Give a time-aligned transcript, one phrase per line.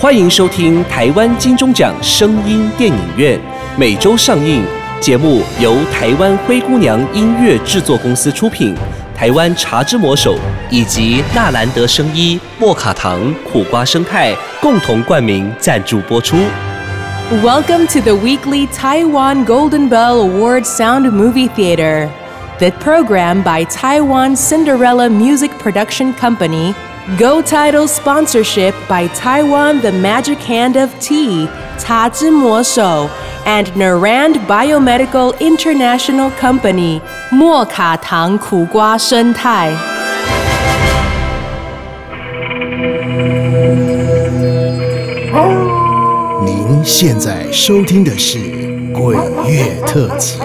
[0.00, 3.36] 欢迎收听台湾金钟奖声音电影院，
[3.76, 4.64] 每周上映。
[5.00, 8.76] 节目由台湾灰姑娘音乐制作公司出品，
[9.12, 10.38] 台湾茶之魔手
[10.70, 14.32] 以及纳兰德生衣、莫卡糖、苦瓜生态
[14.62, 16.36] 共同冠名赞助播出。
[17.42, 22.08] Welcome to the weekly Taiwan Golden Bell Award Sound Movie Theater.
[22.60, 26.72] The program by Taiwan Cinderella Music Production Company.
[27.19, 33.09] Go Title sponsorship by Taiwan The Magic Hand of Tea, Ta Zhi Mo Shou,
[33.45, 39.71] and Narand Biomedical International Company, 莫卡糖苦瓜生态。
[46.45, 48.37] 您现在收听的是《
[48.93, 50.39] 鬼月特辑》，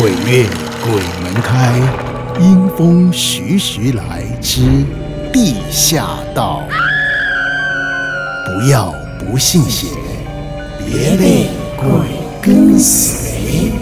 [0.00, 0.46] 鬼月
[0.84, 0.92] 鬼
[1.22, 1.72] 门开，
[2.40, 4.84] 阴风徐徐来之
[5.35, 6.61] 地下道。
[8.45, 9.89] 不要不信邪，
[10.79, 11.85] 别被鬼
[12.41, 13.73] 跟随。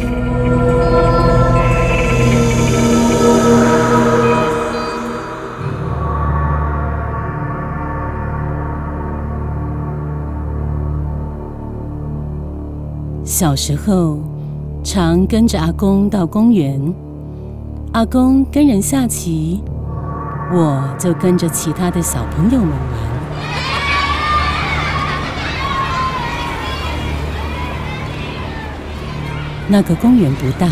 [13.24, 14.18] 小时候，
[14.84, 16.82] 常跟着阿公到公园，
[17.92, 19.62] 阿公跟人下棋，
[20.52, 23.14] 我就跟着其他的小朋友们玩。
[29.68, 30.68] 那个公园不大，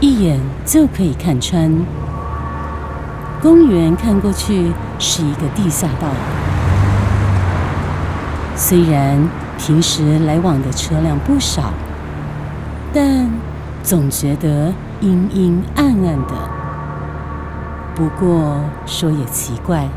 [0.00, 1.72] 一眼就可以看穿。
[3.40, 6.08] 公园看过去是一个地下道，
[8.54, 9.16] 虽然
[9.58, 11.72] 平时来往的车辆不少，
[12.92, 13.30] 但
[13.82, 16.51] 总觉得阴阴暗暗的。
[17.94, 19.88] 不过说也奇怪，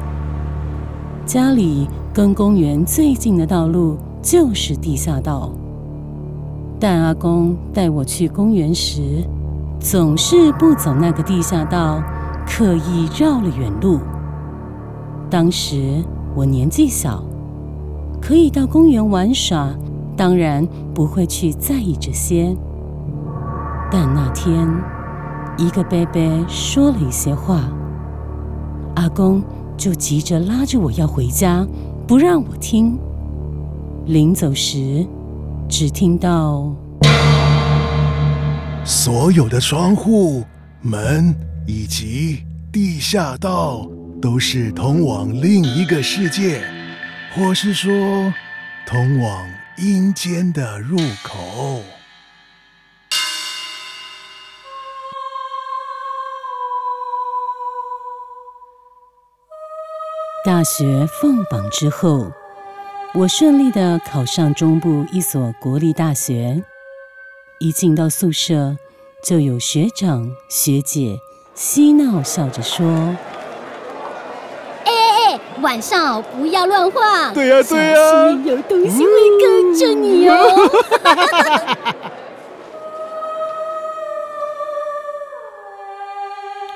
[1.26, 5.52] 家里跟公园最近的道路就是地下道，
[6.80, 9.24] 但阿公带我去公园时，
[9.80, 12.04] 总是不走那个地下道，
[12.46, 14.00] 刻意绕了远路。
[15.30, 16.04] 当时
[16.36, 17.24] 我年纪小。
[18.22, 19.70] 可以到公园玩耍，
[20.18, 22.58] 当然不会去在意这些。
[23.92, 24.68] 但那天，
[25.58, 27.62] 一个伯伯说了一些话，
[28.96, 29.44] 阿公
[29.78, 31.66] 就急着拉着我要回家，
[32.08, 32.98] 不让我听。
[34.06, 35.06] 临走时，
[35.68, 36.74] 只听到
[38.84, 40.44] 所有的窗户、
[40.82, 41.36] 门
[41.66, 43.90] 以及地下道
[44.22, 46.62] 都是通往另一个世界。
[47.36, 47.92] 或是说，
[48.88, 49.46] 通往
[49.78, 51.82] 阴间的入口。
[60.46, 62.32] 大学放榜之后，
[63.16, 66.62] 我顺利的考上中部一所国立大学。
[67.58, 68.78] 一进到宿舍，
[69.24, 71.20] 就有学长学姐
[71.56, 72.86] 嬉闹笑着说。
[74.84, 77.34] 哎哎晚上不要乱晃。
[77.34, 80.70] 对呀、啊，对呀、啊，有东西会跟着你哦。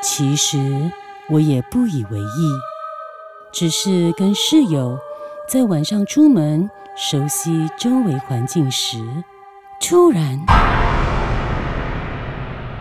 [0.02, 0.58] 其实
[1.30, 2.50] 我也不以为意，
[3.52, 4.98] 只是跟室友
[5.48, 9.04] 在晚上出门熟悉周围环境时，
[9.82, 10.40] 突然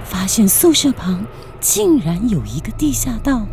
[0.05, 1.25] 发现宿舍旁
[1.61, 3.47] 竟然有一个地下道，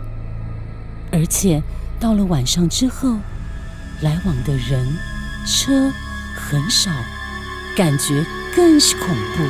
[1.11, 1.61] 而且。
[1.97, 3.15] 到了晚上之后，
[4.01, 4.85] 来往的人、
[5.47, 5.89] 车
[6.35, 6.91] 很少，
[7.73, 8.23] 感觉
[8.53, 9.43] 更是恐怖，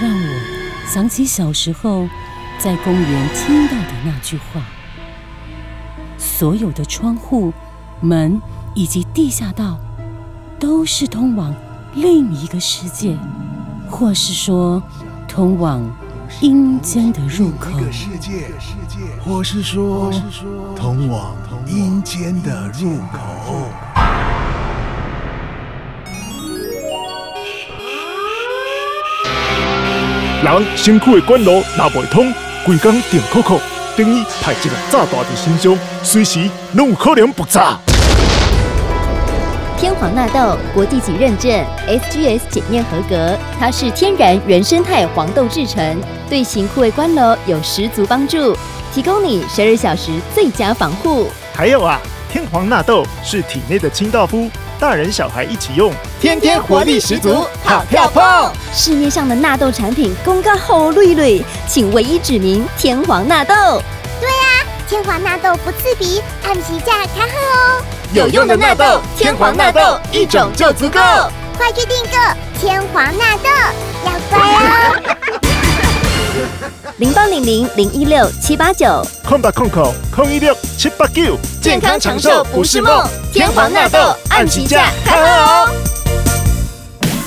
[0.00, 2.08] 让我想起小时候
[2.56, 4.62] 在公园听到的那句话：
[6.18, 7.52] 所有的窗户、
[8.00, 8.42] 门
[8.74, 9.78] 以及地下道，
[10.58, 11.54] 都是通往
[11.94, 13.16] 另一个世界，
[13.88, 14.82] 或是说
[15.26, 15.82] 通往。
[16.42, 18.50] 阴间的入口，世界，
[19.24, 20.12] 或是说
[20.76, 21.34] 通往
[21.66, 23.70] 阴间的入口。
[30.42, 32.30] 人身躯的管路若袂通，
[32.66, 33.58] 规工电扣扣，
[33.98, 37.76] 等于派一个炸弹在身上，随时拢有可能爆炸。
[39.76, 41.50] 天皇纳豆国际级认证
[41.88, 46.00] ，SGS 检验合格，它是天然原生态黄豆制成，
[46.30, 48.56] 对型护卫官楼有十足帮助，
[48.94, 51.26] 提供你十二小时最佳防护。
[51.52, 54.48] 还有啊，天皇纳豆是体内的清道夫，
[54.80, 58.52] 大人小孩一起用，天天活力十足，好跳蹦！
[58.72, 63.54] 市面上的纳豆产品公告好绿绿，请唯一指明天皇纳豆。
[64.20, 67.82] 对啊，天皇纳豆不刺鼻，按时价卡好哦。
[68.12, 71.00] 有用的纳豆，天皇纳豆一种就足够。
[71.56, 73.48] 快去订购天皇纳豆，
[74.04, 75.17] 要乖哦。
[76.98, 83.06] 零八零零零一六七八九，空八空口空一六七八九，健康长寿不是梦。
[83.32, 85.72] 天皇纳豆按起价，看哦。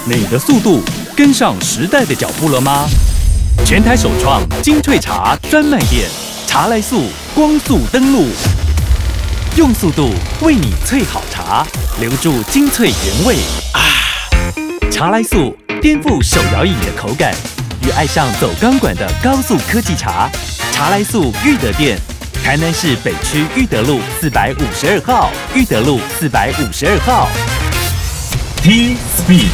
[0.03, 0.81] 你的速度
[1.15, 2.85] 跟上时代的脚步了吗？
[3.65, 6.09] 全台首创精粹茶专卖店，
[6.45, 8.27] 茶来速光速登录，
[9.55, 10.09] 用速度
[10.41, 11.65] 为你萃好茶，
[12.01, 13.37] 留住精粹原味
[13.71, 13.79] 啊！
[14.91, 17.33] 茶来速颠覆手摇饮的口感，
[17.85, 20.29] 与爱上走钢管的高速科技茶。
[20.71, 21.97] 茶来速裕德店，
[22.43, 27.27] 台南市北区裕德路四百五十二号，裕德路四百五十二号。
[28.63, 29.49] T Speed。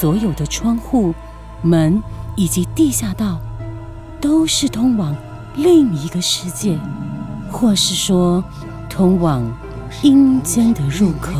[0.00, 1.14] 所有的窗户、
[1.62, 2.02] 门
[2.36, 3.38] 以及地下道，
[4.20, 5.14] 都是通往
[5.54, 6.76] 另一个世界，
[7.50, 8.42] 或是说
[8.88, 9.44] 通往
[10.00, 11.32] 阴间的入口。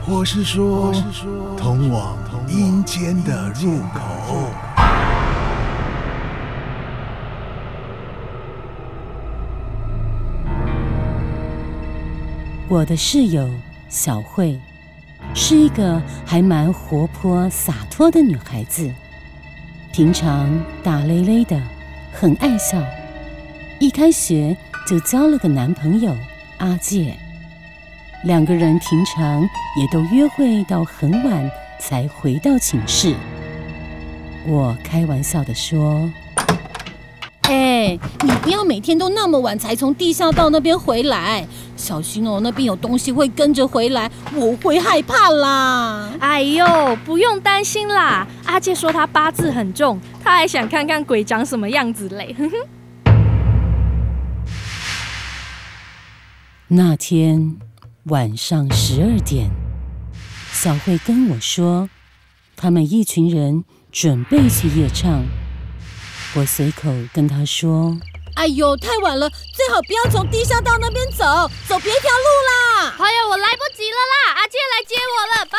[0.00, 0.92] 或是说
[1.56, 2.16] 通往
[2.48, 4.50] 阴间的入口。
[12.68, 13.50] 我的室友
[13.90, 14.58] 小慧
[15.34, 18.90] 是一个还蛮活泼洒脱的女孩子，
[19.92, 20.48] 平常
[20.82, 21.60] 大咧咧的，
[22.12, 22.82] 很爱笑。
[23.78, 24.56] 一开学
[24.86, 26.16] 就交了个男朋友
[26.62, 27.16] 阿介，
[28.22, 29.42] 两个人平常
[29.76, 31.50] 也都约会到很晚
[31.80, 33.16] 才回到寝室。
[34.46, 36.08] 我开玩笑的说。
[37.42, 41.44] 哎，你不要每天都那么晚才从地下道那边回来，
[41.76, 46.12] 小心哦，那边有东西会跟着回来，我会害怕啦。
[46.20, 46.64] 哎呦，
[47.04, 52.36] 不用担心啦，阿介说他八字很重，他还想看看鬼长什么样子嘞。
[56.74, 57.58] 那天
[58.04, 59.50] 晚上十二点，
[60.50, 61.90] 小慧跟我说，
[62.56, 65.22] 他们一群人准备去夜唱。
[66.34, 67.94] 我随口跟她说
[68.36, 71.26] ：“哎呦，太晚了，最好不要从地下道那边走，
[71.68, 75.58] 走别条路啦。”哎呦，我来不及了啦，阿健来接我了，拜。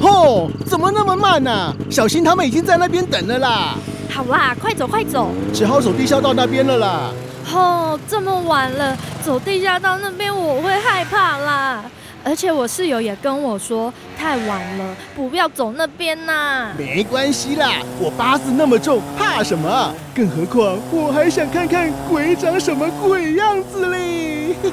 [0.00, 1.74] 吼，怎么那么慢呢？
[1.90, 3.76] 小心他们已经在那边等了啦。
[4.08, 7.12] 好啦，快走快走，只好走地下道那边了啦。
[7.44, 11.84] 吼，这么晚了，走地下道那边我会害怕啦。
[12.22, 16.68] 而且我室友也跟我说，太晚了，不要走那边呐。
[16.76, 19.94] 没关系啦，我八字那么重，怕什么？
[20.14, 24.54] 更何况我还想看看鬼长什么鬼样子嘞。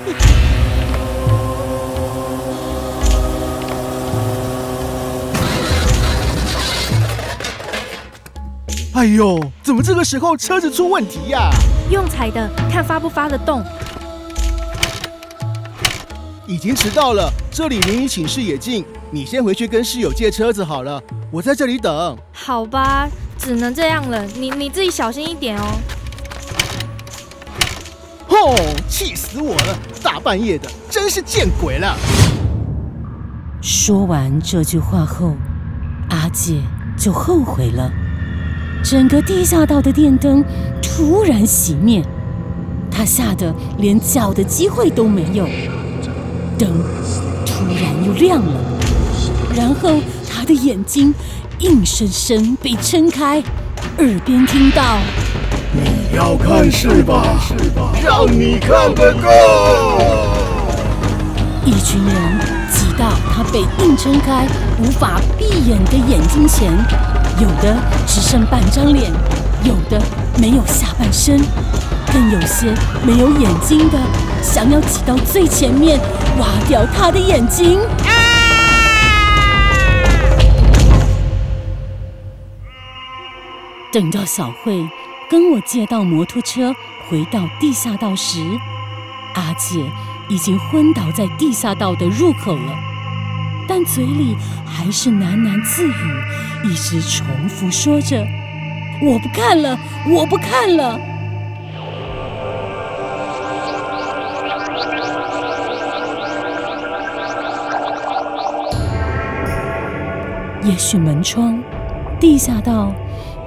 [8.93, 11.49] 哎呦，怎么这个时候车子出问题呀？
[11.89, 13.63] 用踩的，看发不发得动。
[16.45, 21.01] 已经迟到了，这里离你寝室也近，你先回去跟室友借车子好了，
[21.31, 22.17] 我在这里等。
[22.33, 23.07] 好吧，
[23.37, 25.79] 只能这样了，你你自己小心一点哦。
[28.27, 28.55] 吼，
[28.89, 29.77] 气死我了！
[30.03, 31.95] 大半夜的，真是见鬼了。
[33.61, 35.35] 说完这句话后，
[36.09, 36.61] 阿姐
[36.97, 37.89] 就后悔了。
[38.83, 40.43] 整个地下道的电灯
[40.97, 42.03] 突然熄灭，
[42.89, 45.47] 他吓得连叫的机会都没有。
[46.57, 46.67] 灯
[47.45, 48.59] 突然又亮了，
[49.55, 51.13] 然后他的眼睛
[51.59, 53.43] 硬生生被撑开，
[53.99, 54.97] 耳边听到
[55.71, 57.43] ：“你要看是吧？
[58.03, 59.29] 让你看个够！”
[61.63, 62.39] 一群人
[62.71, 64.47] 挤到他被硬撑开、
[64.81, 66.75] 无法闭眼的眼睛前，
[67.39, 67.77] 有的
[68.07, 69.11] 只剩半张脸，
[69.63, 70.01] 有的
[70.39, 71.39] 没有下半身。
[72.11, 72.73] 更有些
[73.05, 73.99] 没有眼睛的，
[74.41, 75.99] 想要挤到最前面，
[76.39, 77.79] 挖掉他的眼睛。
[83.91, 84.87] 等到小慧
[85.29, 86.73] 跟我借到摩托车
[87.09, 88.39] 回到地下道时，
[89.35, 89.83] 阿姐
[90.29, 92.75] 已经昏倒在地下道的入口了，
[93.67, 96.23] 但嘴里还是喃喃自语，
[96.63, 98.25] 一直重复说着
[99.01, 99.77] ：“我不看了，
[100.09, 100.99] 我不看了。”
[110.63, 111.61] 也许门窗、
[112.19, 112.91] 地下道，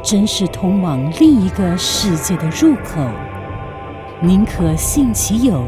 [0.02, 3.06] 真是通往另一个世界的入口。
[4.20, 5.64] 宁可信其有，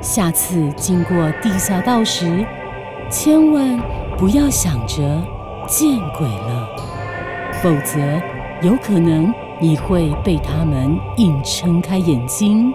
[0.00, 2.44] 下次经过地下道时，
[3.08, 3.78] 千万
[4.18, 5.22] 不要想着
[5.68, 6.68] 见鬼了，
[7.62, 8.00] 否则
[8.64, 9.30] 有可能
[9.60, 12.72] 你会被他们硬撑开眼睛。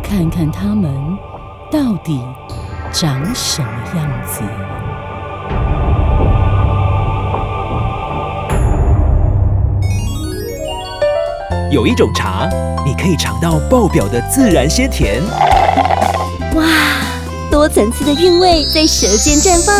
[0.00, 0.94] 看看它们
[1.72, 2.20] 到底
[2.92, 4.42] 长什么样子。
[11.72, 12.48] 有一种茶，
[12.86, 15.20] 你可以尝到爆表的自然鲜甜。
[16.54, 16.64] 哇，
[17.50, 19.74] 多层次的韵味在舌尖绽放。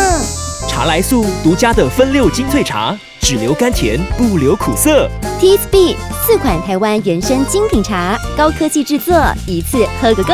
[0.69, 5.09] 茶来素独家的分六精粹茶，只留甘甜，不留苦涩。
[5.45, 9.15] T Speed 四款台湾原生精品茶，高科技制作，
[9.47, 10.33] 一次喝个够。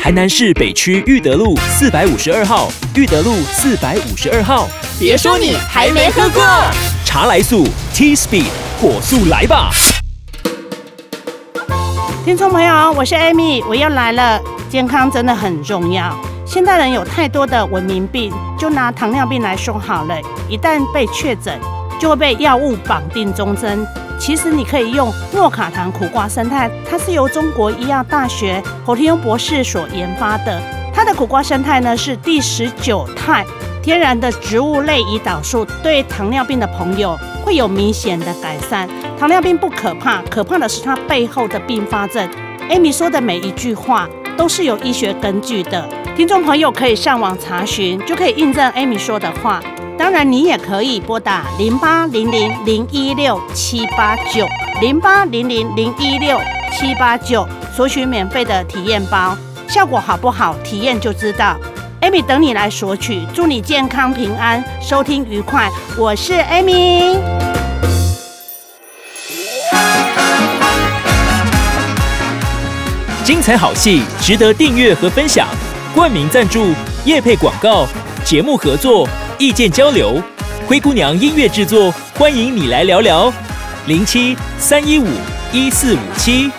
[0.00, 4.66] 台南市北区裕德路四百五十二号，裕德路四百五十二号。
[4.98, 6.42] 别说你还没喝过，
[7.04, 8.46] 茶来素 T Speed
[8.80, 9.70] 火速来吧！
[12.24, 14.40] 听众朋友，我是 Amy，我又来了。
[14.70, 16.16] 健康真的很重要。
[16.46, 20.18] 现代人有太多的文明病，就拿糖尿病来说好了，
[20.48, 21.60] 一旦被确诊，
[22.00, 23.86] 就会被药物绑定终身。
[24.18, 30.60] 其实你可以用诺卡糖苦瓜生态，它是由中国医药大学侯天庸博士所研发的。
[30.94, 33.44] 它的苦瓜生态呢是第十九肽
[33.82, 38.88] 天然的植物类胰岛素，对糖尿病的朋友会有明显的改善。
[39.18, 42.26] 糖尿病不可怕，可怕的是它背后的并发症。
[42.70, 45.86] Amy 说的每一句话都是有医学根据的，
[46.16, 49.62] 听众朋友可以上网查询，就可以印证 Amy 说的话。
[49.98, 54.46] 当然，你也可以拨打零八零零零一六七八九
[54.80, 56.38] 零八零零零一六
[56.72, 59.36] 七八九索取免费的体验包，
[59.66, 61.56] 效果好不好，体验就知道。
[62.02, 65.70] Amy 等你来索取，祝你健康平安，收听愉快。
[65.98, 67.16] 我是 Amy。
[73.24, 75.48] 精彩好戏值得订阅和分享，
[75.94, 76.72] 冠名赞助、
[77.06, 77.86] 业配广告、
[78.24, 80.22] 节目合作、意见交流，
[80.66, 83.32] 灰姑娘音乐制作，欢迎你来聊聊，
[83.86, 85.06] 零七三一五
[85.52, 86.50] 一四五七。